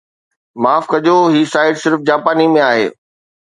[0.61, 2.89] معاف ڪجو هي سائيٽ صرف جاپاني ۾ آهي